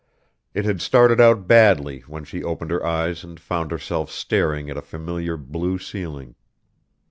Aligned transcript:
It 0.55 0.65
had 0.65 0.81
started 0.81 1.21
out 1.21 1.47
badly 1.47 1.99
when 2.07 2.23
she 2.23 2.43
opened 2.43 2.71
her 2.71 2.83
eyes 2.83 3.23
and 3.23 3.39
found 3.39 3.69
herself 3.69 4.09
staring 4.09 4.67
at 4.67 4.75
a 4.75 4.81
familiar 4.81 5.37
blue 5.37 5.77
ceiling. 5.77 6.33